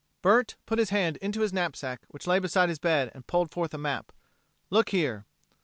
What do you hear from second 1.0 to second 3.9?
into his knapsack which lay beside his bed and pulled forth a